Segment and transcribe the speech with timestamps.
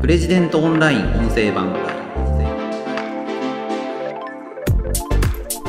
[0.00, 1.74] プレジデントオンライン音声版。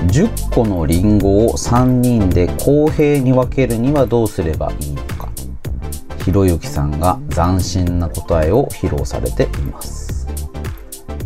[0.07, 5.29] 10個のリンゴを3人で公平に分けるにはどうすればいいのか。
[6.23, 10.25] ひろゆきさんが斬新な答えを披露されています。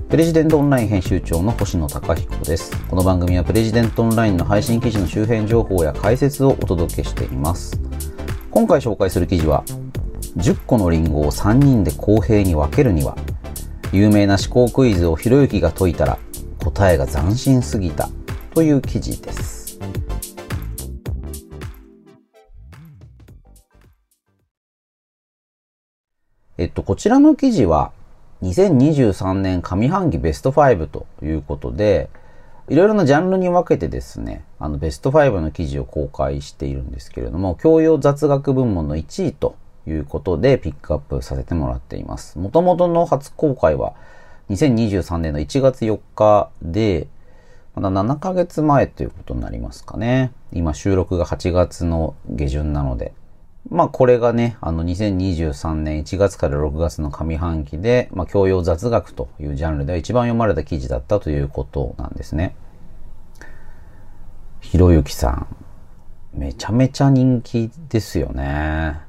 [0.09, 2.75] プレジデントオンライン編集長の星野貴彦です。
[2.87, 7.79] この番組はプレジデントオンラインの配信記事の周辺情報や解説をお届けしています。
[8.49, 9.63] 今回紹介する記事は
[10.37, 13.15] 10個のリンゴを3人で公平に分けるには
[13.91, 16.19] 有名な思考クイズをひろゆきが解いたら
[16.63, 18.09] 答えが斬新すぎた
[18.53, 19.79] という記事です。
[26.57, 27.91] えっと、こちらの記事は
[28.41, 32.09] 2023年上半期ベスト5ということで、
[32.69, 39.55] いろいろなジャンルに分けてですね、あのベスト5の記事を公開しているんですけれども、教養雑学部門の1位と
[39.87, 42.39] いうことでピックアップさせてもらっています。
[42.39, 43.93] 元々の初公開は
[44.49, 47.07] 2023年の1月4日で、
[47.73, 50.31] まだ7ヶ月前ということになりますかね。
[50.53, 53.13] 今収録が8月の下旬なので。
[53.69, 62.55] まあこれがね、あの2023年1月から6月の上半期で、まあ教養雑学というジャンルでは一番読まれた記事だったということなんですね。
[64.61, 65.47] ひろゆきさん、
[66.33, 69.04] めちゃめちゃ人気ですよね。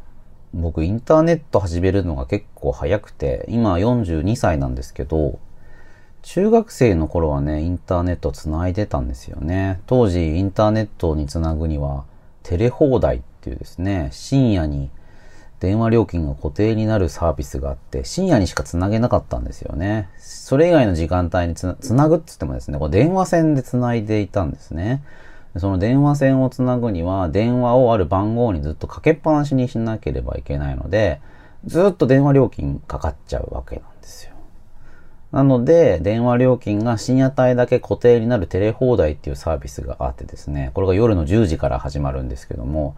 [0.67, 5.39] 僕インターネット始めるのが結構早くて、今42歳なんですけど、
[6.23, 9.81] 中学生の頃はね、インターネット繋いでたんですよね。
[9.87, 12.03] 当時インターネットに繋ぐには、
[12.43, 14.91] テレ放題っていうですね、深夜に
[15.61, 20.09] 電話料金が固定になるサービスがあって、深夜にしか繋げなかったんですよね。
[20.19, 25.05] それ以外の時間帯につな繋ぐって言ってもですね、これ電話線で繋いでいたんですね。
[25.59, 31.21] その電話線をつなぐには、電話をある番号にずっとかけっぱなしにしなければいけないので、
[31.65, 34.33] ずっと電話料金かかっちゃうわけなんですよ。
[35.33, 42.97] なので、電話料金が深夜帯だけ固定になるテレ放題っていうサービスがあってですね、これが夜の10時から始まるんですけども、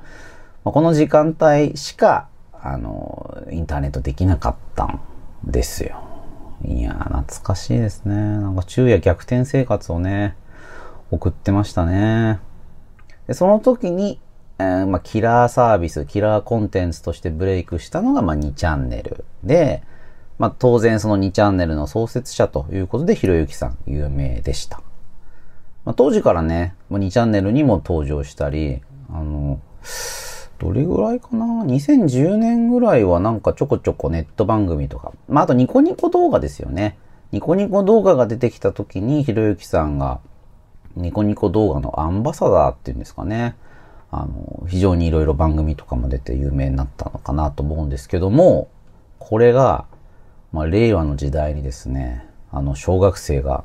[0.65, 5.01] この時間帯しか、あの、インターネットできなかったん
[5.45, 6.03] ですよ。
[6.65, 8.15] いや懐かしいですね。
[8.15, 10.37] なんか昼夜逆転生活をね、
[11.11, 12.41] 送ってましたね。
[13.29, 14.19] でその時に、
[14.59, 19.83] えー、まあ、キラーサービス、キラーコンテンツとしてブレイクしたのが、まあ、2チャンネルで、
[20.39, 24.81] まあ、当然その2チャンネルの創設者ということで、ひろゆきさん有名でした。
[25.85, 28.81] まあ、当時からね、2チャンネルにも登場したり、
[29.13, 29.61] あの、
[30.59, 36.99] どれぐらいかな ?2010 年ぐらいはなんかちょこちょこネット番組とか、まあ、あとニコニコ動画ですよね。
[37.31, 40.21] ニコニコ動画が出てきた時に、ひろゆきさんが、
[40.99, 43.57] ニコニコ動画のアンバサダーっていうんですかね。
[44.11, 48.69] あの、非常にいろいろ番組とかも出て有名になったのかなと思うんですけども、
[49.19, 49.87] これが、
[50.53, 53.65] まあ、令和の時代にですね、あの、小学生が、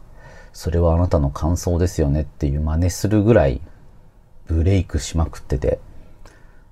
[0.52, 3.62] それはあなたの感想ですよねっていう真似するぐらい、
[4.46, 5.80] ブレイクしまくってて、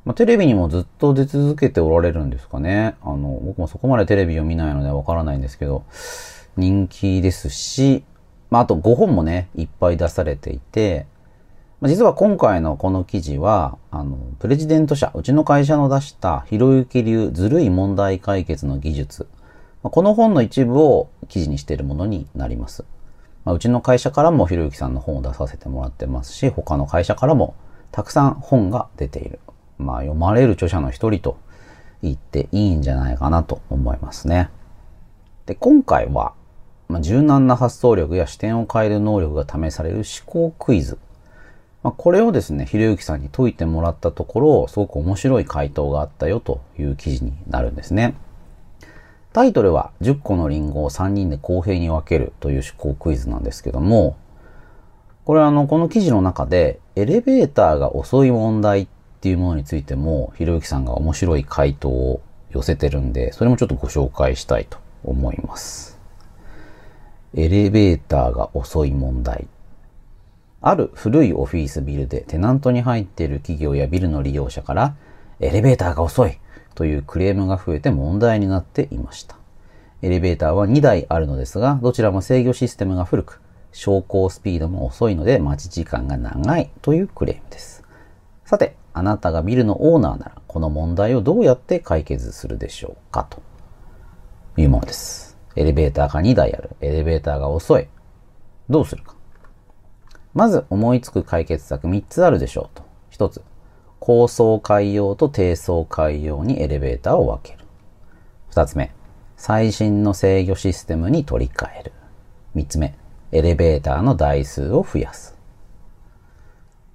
[0.03, 2.95] まあ、テレビにもずっと出続けておられるんですかね。
[3.01, 5.83] あの、僕もそこまでテレビを見ないのでわからないんですけど、
[6.57, 8.03] 人気ですし、
[8.51, 11.07] まあ、あと5本もね、いっぱい出されていて、
[11.79, 19.27] まあ、実は今回のこの記事は、あの、プレジデント社、うちの会社の出したひろゆき流ずるい問題解決の技術、
[19.81, 22.85] まあ、この本の一部を記事にしているものになります。
[23.45, 27.55] まあ、うちの会社からもひろゆきさんの本を出させてもらってますし、他の会社からも
[27.91, 29.39] たくさん本が出ている。
[29.79, 31.39] まあ、読まれる著者の一人と
[32.03, 34.49] 言っていいんじゃないかなと思いますね。
[35.47, 36.33] で、今回は、
[36.91, 40.97] まあ、柔軟な発想力や視点を変える能力が試される思考クイズ。
[41.83, 48.15] まあ、これをですね、ひろゆきさんに解いてもらったところ、すごく面白い回答があったよという記事になるんですね。
[49.33, 54.17] タイトルは10個のリンゴを3人で公平に分けるという思考クイズなんですけども、
[55.23, 58.87] これはあの、この記事の中でエレベーターが遅い問題っ
[59.21, 62.21] ていうものについても、ひろゆきさんが面白い回答を
[62.51, 66.00] 寄せてるんで、それもちょっとご紹介したいと思います。
[67.33, 69.47] エレベーターが遅い問題。
[70.59, 74.95] ある古いオフィスビルでテナントに入っている企業やビルの利用者から、
[75.39, 76.39] エレベーターが遅い
[76.75, 79.37] というクレームが増えて問題になっていました。
[80.01, 83.39] エレベーターは2台あるのですが、どちらも制御システムが古く、
[83.71, 87.83] 昇降スピードも遅いので待ち時間が長いというクレームです。
[88.43, 93.41] さて、あなたがビルのオーナーなら、この問題をどうやって解決するでしょうかと
[94.57, 95.30] いうものです。
[95.55, 96.71] エレベーターが2台ある。
[96.81, 97.87] エレベーターが遅い。
[98.69, 99.15] どうするか。
[100.33, 102.83] まず思いつく解決策3つあるでしょうと。
[103.11, 103.41] 1つ、
[103.99, 107.65] 高層階用と低層階用にエレベーターを分ける。
[108.51, 108.91] 2つ目、
[109.35, 111.91] 最新の制御システムに取り替える。
[112.55, 112.95] 3つ目、
[113.31, 115.37] エレベーターの台数を増やす。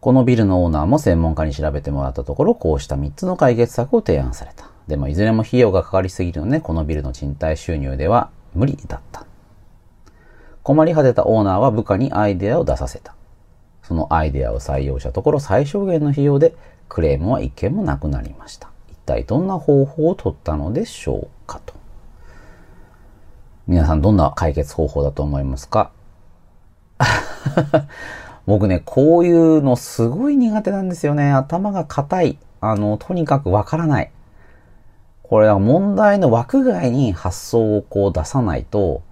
[0.01, 4.71] このビルのオーナーも専門家に調べてもらったところ、こうした3つの解決策を提案された。
[4.87, 9.25] でもいずれも費用がかかりすぎるので、このビルの賃貸収入では無理だった。
[10.63, 13.15] 困り果てたオーナーは部下にアイデアを出させた。
[13.83, 16.57] そのアイデアを採用したところ、最小限の費用で
[16.89, 18.69] クレームは一件もなくなりました。
[18.91, 21.75] 一体どんな方法を取ったのでしょうかと。
[23.69, 25.93] 皆さんどんな解決方法だと思いますか？
[28.47, 31.33] 僕ね、こういうのすごい苦手なんですよね。
[31.33, 32.39] 頭が硬い。
[32.61, 34.11] あの、とにかくわからない。
[35.29, 39.03] これは問題の枠外に発想をこう出さないと、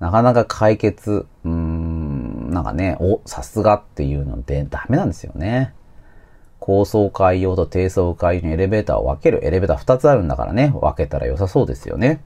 [0.00, 5.74] なかなか解決、うーん、なんかね、お、さすがっていうのでダメなんですよね。
[6.58, 9.44] 高層階用と低層階用にエレベーターを分ける。
[9.44, 12.22] エレベーター2つあるんだからね、分けたら良さそうですよね。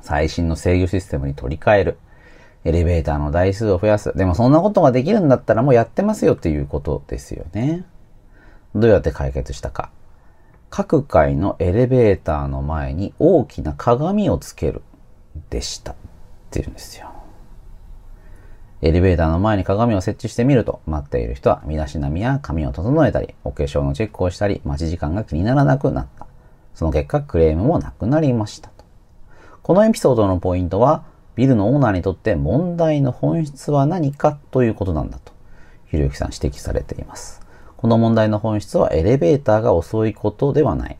[0.00, 1.98] 最新の制御システムに取り替える。
[2.64, 4.16] エレベーターの台数を増やす。
[4.16, 7.84] でもそんなことができるんだったらもうやってますよっていうことですよね。
[8.74, 9.90] どうやって解決したか。
[10.70, 14.82] 各階のエレベーターの前に大きな鏡をつける
[15.50, 15.94] でしたっ
[16.50, 17.12] ていうんですよ。
[18.82, 26.26] エレベーターの前に鏡を設置してみると、待っている人は身だしなみや髪を整えたり、お化粧のチェックをしたり、待ち時間が気にならなくなった。
[26.74, 28.84] その結果、クレームもなくなりましたと。
[29.62, 31.04] このエピソードのポイントは、
[31.36, 35.32] ビルのオーナーにとって問題の本質は何かということなんだと、
[35.86, 37.45] ひろゆきさん指摘されています。
[37.76, 40.96] この問題の本質はエレベーターが遅いことではない。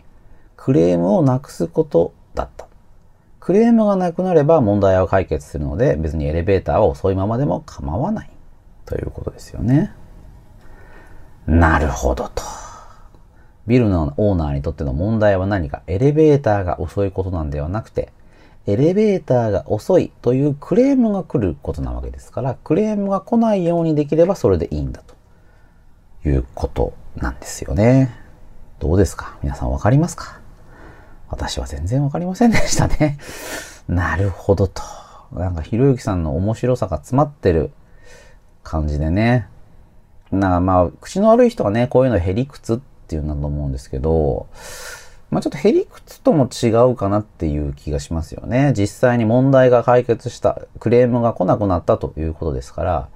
[0.56, 2.66] クレームをなくすことだった。
[3.40, 8.30] クレームがなくなれば問題は解決するので別にエレベーターは遅いままでも構わない。
[8.84, 9.92] ということですよね。
[11.46, 12.42] なるほどと。
[13.66, 18.12] ビルのオーナーにとっての問題は何かエレベーターが遅いことなんではなくて
[18.66, 25.15] エレベーターが遅いというクレームが来ることなわけですから、クレームが来ないようにできればそれでいいんだと
[26.28, 28.14] いうことなんですよね。
[28.78, 29.36] どうですか？
[29.42, 30.40] 皆さんわかりますか？
[31.28, 33.18] 私は全然わかりませんでしたね。
[33.88, 34.82] なるほどと。
[35.32, 37.72] なんかひろゆきさんの面白さが詰まってる
[38.62, 39.48] 感じでね。
[40.30, 44.48] なまあ、口の悪い人はね、こういうのへりくつっていうんだと思うんですけど、
[45.30, 48.72] まあ、ちょっとへりくつとも違うかなっていう気がしますよね。
[48.76, 53.08] 実際に問題が解決した、クレームが来なくなったということですから、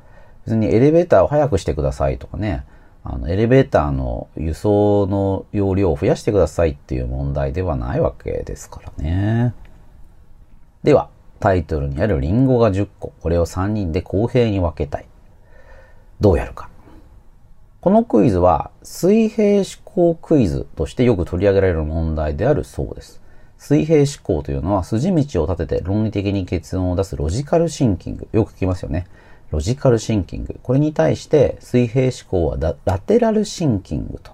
[0.45, 2.65] 別にエレベーターを早くしてくださいとかね、
[3.03, 9.55] あの、エレベーターの輸送の容量を増やしてくださいっていう問題ではないわけですからね。
[10.83, 11.09] では、
[11.41, 15.07] タイトルにあるリンゴが10個、これを3人で公平に分けたい。
[16.21, 16.69] どうやるか。
[17.81, 23.23] このクイズは水平思考クイズとしてよく取り上げられる問題であるそうです。
[23.57, 28.29] 水平思考というのは筋道を立てて論理的に結論を出すロジカルシンキング。
[28.33, 29.07] よく聞きますよね。
[29.51, 30.59] ロジカルシンキング。
[30.63, 34.33] これに対して水平思考はラテラルシンキングと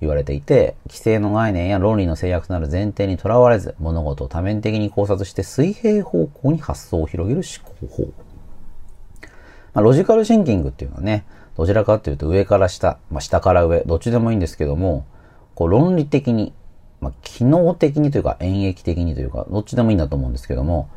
[0.00, 8.12] 言われていて、規制の概念や論理の制約となる前提にとらわれず、物事を多面的に考察して水平方向に発想を広げる思考法。
[9.74, 11.24] まあ、ロジカルシンキングっていうのはね、
[11.56, 15.04] どちらかというと上から下、まあ、下から上、どっちでもいいんですけども、
[15.54, 16.54] こう論理的に、
[17.00, 20.88] まあ、機能的にというか演繹的にというか、どっちでもいいんだと思うんですけども、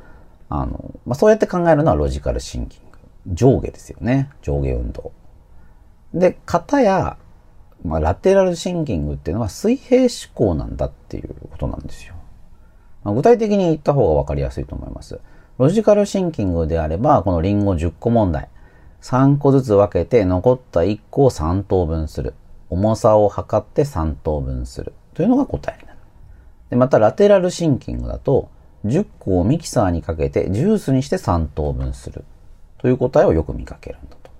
[0.49, 2.90] あの、まあ、そうやって考えるのはロジカルシンキング。
[3.27, 4.29] 上下ですよね。
[4.41, 5.11] 上下運動。
[6.13, 7.17] で、型や、
[7.83, 12.15] まあ、ラテラルシンキングっていうのは水平思考なんだっていうことなんですよ。
[13.03, 15.19] まあ、具体的に言った方がわかりやすいと思います。
[15.57, 18.49] ロジカルシンキングであれば、このリンゴ10個問題。
[19.01, 22.35] 3個ずつ分けて残った1個を3等分する。
[22.69, 24.93] 重さを測って3等分する。
[25.13, 25.99] というのが答えになる。
[26.69, 28.49] で、またラテラルシンキングだと、
[28.85, 32.23] 10個をミキサーにかけてジュースにして3等分する。
[32.81, 34.31] という答えをよく見かけるんだと。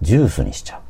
[0.00, 0.80] ジュースにしちゃ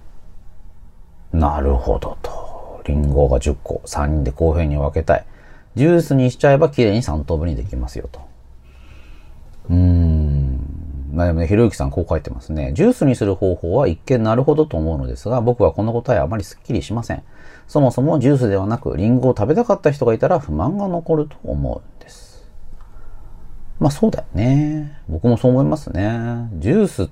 [1.32, 1.36] う。
[1.36, 2.80] なるほどと。
[2.86, 5.26] リンゴが10個、3人で公平に分けたい。
[5.74, 8.20] ジュースにしちゃえば綺麗に3等分にできますよと。
[9.68, 10.60] うーん。
[11.12, 12.72] まあでもね、ひろゆきさんこう書いてますね。
[12.72, 17.24] ジュースにする方法は一見なるほどと思うのですが、僕はこの答えはあまりスッキリしません。
[17.66, 22.29] そもそもジュースではなく、リンゴを食べたかった人がいたら不満が残ると思うんです。
[23.80, 25.00] まあそうだよね。
[25.08, 26.48] 僕もそう思いますね。
[26.58, 27.10] ジュース、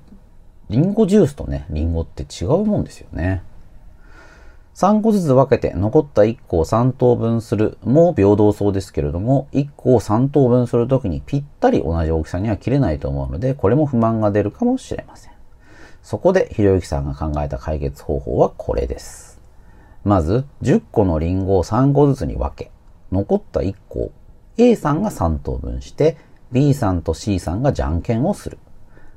[0.69, 3.41] リンゴジュースとね、リンゴって違うもんですよね。
[4.75, 15.33] 3個ずつ分けて残った1個を3等分するも平等そうですけれども、1個を3等分するときにぴったり同じ大きさには切れないと思うので、これも不満が出るかもしれません。
[16.03, 19.41] そこでひろゆきさんが考えた解決方法はこれです。
[20.05, 22.71] まず、10個のリンゴを3個ずつに分け、
[23.11, 24.11] 残った1個を
[24.57, 26.15] A さんが3等分して、
[26.51, 28.57] B さんと C さんがじゃんけんをする。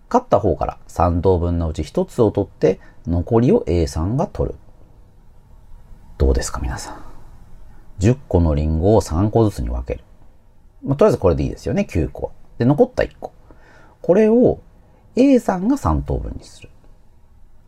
[0.09, 4.59] 勝った方から3等分のうち1つを取って、残りを A さんが取る。
[6.19, 7.03] どうですか皆さん。
[8.01, 10.05] 10個のリンゴを3個ずつに分ける。
[10.85, 12.33] まあ、とりあえずこれでいいですよね、9個。
[12.59, 13.33] で、残った1個。
[14.03, 14.61] これを
[15.17, 16.69] A さんが3等分にする。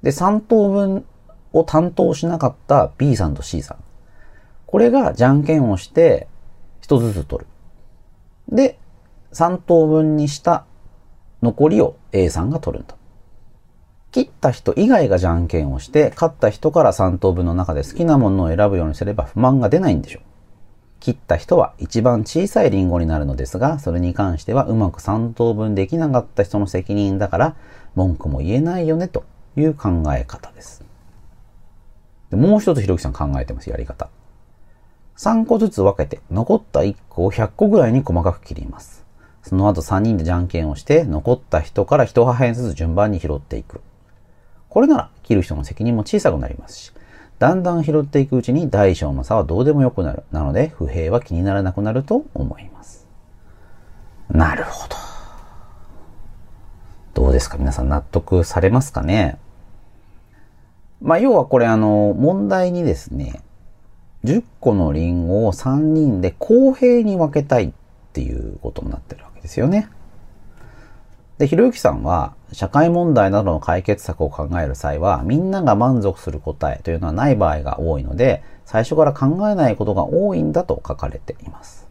[0.02, 1.06] で、3等分
[1.52, 3.78] を担当しなかった B さんと C さん。
[4.66, 6.26] これがじゃんけんをして
[6.82, 7.44] 1つずつ取
[8.50, 8.54] る。
[8.54, 8.78] で、
[9.34, 10.64] 3等分にした
[11.42, 12.96] 残りを A さんが取るんだ。
[14.12, 20.22] 切った人以外がじゃんけんをして、勝った人から3等分の中で好きなものを選ぶようにすれば不満が出ないんでしょう。
[21.00, 27.56] 切った人は一番小さいリンゴになるのですが、それに関してはうまく3等分できなかった人の責任だから、
[27.94, 29.24] 文句も言えないよね、と
[29.56, 30.84] いう考え方です。
[32.30, 34.08] でもう一つひろきさん考えてます、やり方。
[35.16, 39.03] 3個ずつ分けて、残った1個を100個ぐらいに細かく切ります。
[39.44, 43.82] その後3人でじゃんけんをして、残った人から1破片ずつ順番に拾っていく。
[44.68, 46.92] これなら、切る人の責任も小さくなりますし、
[47.38, 50.24] だんだん拾っていくうちに大小の差はどうでもよくなる。
[50.32, 53.06] なので、不平は気にならなくなると思います。
[54.30, 54.96] なるほど。
[57.12, 57.58] どうですか？
[57.58, 59.38] 皆さん納得されますかね？
[61.02, 63.42] まあ、要はこれあの、問題にですね、
[64.24, 67.72] 10個のリンゴを3人で公平に分けたいっ
[68.14, 69.90] ていうことになってるわけですよね。
[71.36, 81.86] で、ひろゆきさんは、社会問題などの解決策を考える際は、みんなが満足する答えというのはない場合が多いので、最初から考えないことが多いんだと書かれています。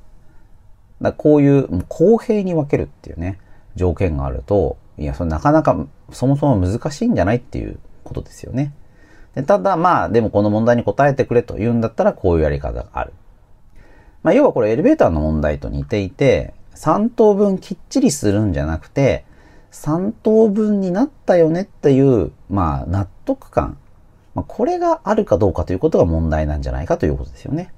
[0.99, 3.37] だこういう公平に分けるっていうね、
[3.75, 8.73] 条件があると、いや、それなかなかそもそも難しいんじゃないっていうことですよね。
[9.35, 13.13] でただまあ、でもこの問題に答えてくれと言うんだったらこういうやり方がある。
[14.23, 19.25] まあ、要はこれエレベーターの問題と似ていて、3等分きっちりするんじゃなくて、
[19.71, 23.77] 3等分になったよねっていう、まあ、納得感。
[24.35, 27.73] まあ、これがあるかどうかということが問題なんじゃないかということですよね。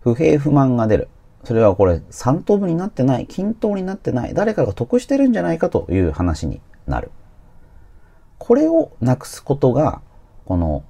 [0.00, 1.08] 不平不満が出る。
[1.44, 7.10] それはこれ3等分になってない、均等になってない、誰かが得してるんじゃないかという話になる。
[8.38, 10.00] これをなくすことが
[10.44, 10.84] この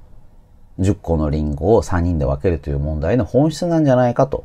[0.78, 4.44] 10個のリンゴを3人で分けるという問題の本質なんじゃないかと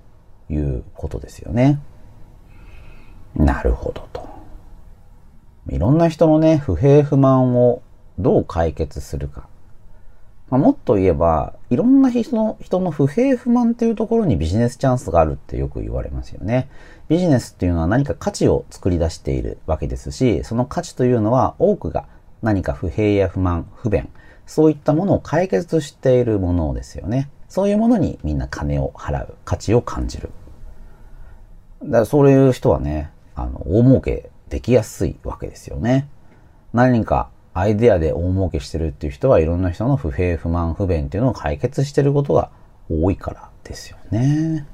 [0.50, 1.80] いうことですよね。
[3.36, 4.28] なるほどと。
[5.70, 7.82] いろんな人のね、不平不満を
[8.20, 9.48] どう解決するか。
[10.50, 16.70] まあ、もっと言えば、いろんな人の人の不平不満っていうところにビジネスチャンスがあるってよく言われますよね。
[17.08, 22.06] ビジネスっていうのは何か価値を作り出しているわけですし、その価値というのは多くが
[22.42, 24.10] 何か不平や不満、不便、
[24.46, 27.30] そういったものを解決しているものですよね。
[27.48, 30.30] そういうものにみんな金を払う、価値を感じる。
[31.84, 36.08] だからそういう人はね、あの、大儲けできやすいわけですよね。
[36.74, 42.50] 何かアイデアで大儲けしてるっていう人はいろんな人の不平不満不便っていうのを解決してることが
[42.90, 44.68] 多いからですよね。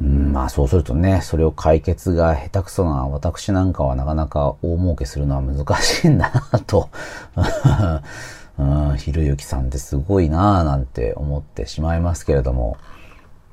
[0.00, 6.88] うん、まあそうするとね、それを解決が下手くそな私なんかはなかなか大儲けするのは難しいんだなと、
[8.58, 12.76] うん、ひろゆきさんってすごいなぁなんて思ってしまいますけれども、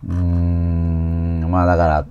[0.08, 2.06] うーん、まあだから、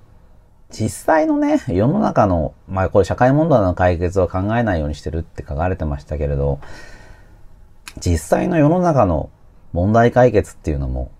[0.78, 6.60] 実際のね、世の中の、まあこれ社会問題の解決は考えないようにしてるって書かれてましたけれど、
[7.98, 9.30] 実際の世の中の
[9.72, 11.10] 問題解決っていうのも、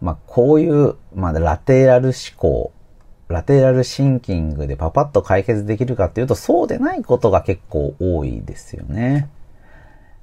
[0.00, 2.72] まあ、こういう、まあ、ラテラル思考、
[3.28, 9.28] ラテラルシンキングでパパッと解決できるかっていうと、そうでないことが結構多いですよね。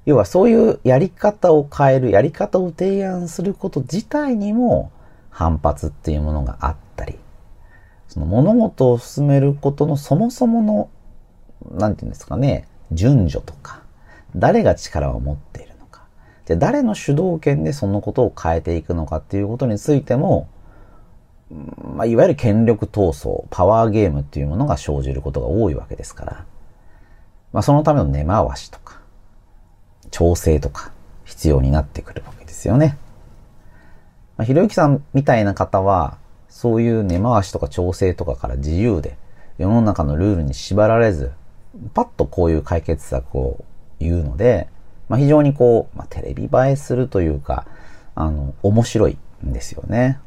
[0.06, 4.90] 要はそういうやり方を変える、やり方を提案すること自体にも
[5.30, 6.89] 反発っていうものがあったり、
[8.10, 10.90] その物事を進めることのそもそもの、
[11.78, 13.82] なんていうんですかね、順序とか、
[14.34, 16.02] 誰が力を持っているのか
[16.44, 20.48] で、誰の主導権でそのことを変えていくのかっていうことについても、
[21.94, 26.44] まあ、いわゆる権力闘争、パワーゲームっていうものが生じることが多いわけですから、
[27.52, 29.00] まあ、そのための根回しとか、
[30.10, 30.90] 調整とか
[31.24, 32.98] 必要になってくるわけですよね。
[34.36, 36.18] まあ、ひろゆきさんみたいな方は、
[36.50, 39.16] そういう根回しとか調整とかから自由で、
[39.56, 41.32] 世の中のルールに縛られず、
[41.94, 43.64] パッとこういう解決策を
[43.98, 44.68] 言うので、
[45.08, 47.66] まあ、非常にこう、まあ、テレビ映えするというか、
[48.14, 50.18] あの、面白いんですよね。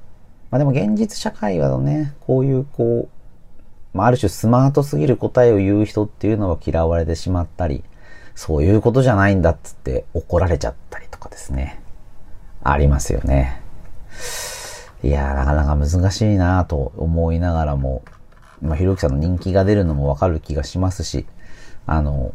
[0.49, 3.09] まあ、でも現実社会はね、こういうこ
[3.93, 7.83] う、まあ、ある種スマートすぎる答えを言う人っていうのは嫌われてしまったり、
[8.35, 11.79] そういうことじゃないんだっつって怒られちゃったりとかですね。
[12.63, 13.61] ありますよね。
[15.03, 18.03] いやー、なかなか難しいなと思いながらも、
[18.61, 21.25] まあ、ひろゆきさんの人気が出るのもわかる気がしますし、
[21.85, 22.33] あの、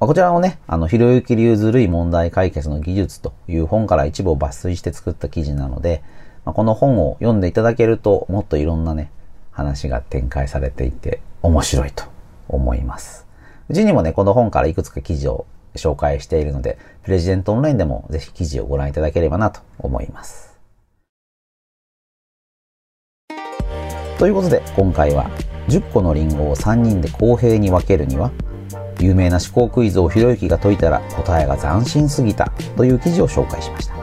[0.00, 6.02] まあ、こちらのね、あの、ひろゆき流ずるい問題解決の技術という本から一部を抜粋して作った記事なので、
[6.44, 9.10] まあ、この本を読んでいただけると、もっといろんなね、
[9.50, 12.04] 話が展開されていて面白いと
[12.48, 13.26] 思います。
[13.68, 20.53] うちにもね、この本からいくつか記事を紹介しているので、プレジデントオンラインでもぜひ記事をご覧いただければなと思います。
[24.18, 25.30] ということで、今回は
[25.68, 28.30] 10個のリンゴを3人で公平に分けるには、
[29.00, 33.94] 有名な思考クイズをひろゆきが解いたら答えが斬新すぎたという記事を紹介しました。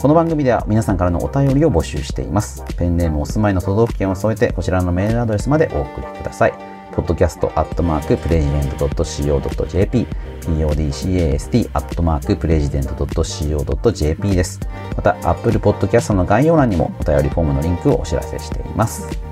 [0.00, 2.64] この番組では皆さんからのお便りを募集しています。
[2.76, 6.54] ペンネームお住まいの都道府県を添えてこちらのメールアドレスまでお送りください。
[6.92, 10.06] podcast アットマークプレジデント .co.jp
[10.44, 14.60] podcast アットマークプレジデント .co.jp です。
[14.96, 19.23] また Apple Podcast の概要欄にもお便りフォームのリンクをお知らせしています。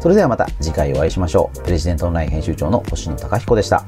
[0.00, 1.62] それではまた次回お会いしましょう。
[1.62, 3.84] プレジデントオンライン編集長の星野貴彦でした。